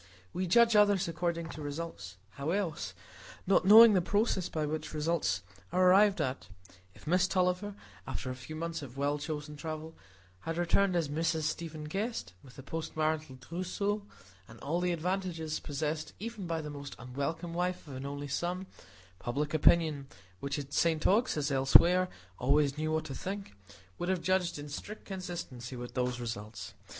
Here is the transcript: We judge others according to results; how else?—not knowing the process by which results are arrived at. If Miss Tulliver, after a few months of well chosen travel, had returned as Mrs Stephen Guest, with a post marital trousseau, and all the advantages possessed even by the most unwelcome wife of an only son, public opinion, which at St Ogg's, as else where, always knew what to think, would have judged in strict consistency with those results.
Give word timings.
We 0.33 0.47
judge 0.47 0.75
others 0.75 1.07
according 1.07 1.49
to 1.49 1.61
results; 1.61 2.17
how 2.31 2.49
else?—not 2.49 3.65
knowing 3.65 3.93
the 3.93 4.01
process 4.01 4.49
by 4.49 4.65
which 4.65 4.95
results 4.95 5.43
are 5.71 5.87
arrived 5.91 6.19
at. 6.19 6.47
If 6.95 7.05
Miss 7.05 7.27
Tulliver, 7.27 7.75
after 8.07 8.31
a 8.31 8.35
few 8.35 8.55
months 8.55 8.81
of 8.81 8.97
well 8.97 9.19
chosen 9.19 9.55
travel, 9.57 9.95
had 10.39 10.57
returned 10.57 10.95
as 10.95 11.07
Mrs 11.07 11.43
Stephen 11.43 11.83
Guest, 11.83 12.33
with 12.43 12.57
a 12.57 12.63
post 12.63 12.97
marital 12.97 13.37
trousseau, 13.37 14.01
and 14.47 14.59
all 14.61 14.79
the 14.81 14.91
advantages 14.91 15.59
possessed 15.59 16.13
even 16.17 16.47
by 16.47 16.61
the 16.61 16.71
most 16.71 16.95
unwelcome 16.97 17.53
wife 17.53 17.87
of 17.87 17.95
an 17.95 18.07
only 18.07 18.27
son, 18.27 18.65
public 19.19 19.53
opinion, 19.53 20.07
which 20.39 20.57
at 20.57 20.73
St 20.73 21.05
Ogg's, 21.05 21.37
as 21.37 21.51
else 21.51 21.75
where, 21.75 22.09
always 22.39 22.75
knew 22.75 22.91
what 22.91 23.05
to 23.05 23.13
think, 23.13 23.53
would 23.99 24.09
have 24.09 24.23
judged 24.23 24.57
in 24.57 24.67
strict 24.67 25.05
consistency 25.05 25.75
with 25.75 25.93
those 25.93 26.19
results. 26.19 26.73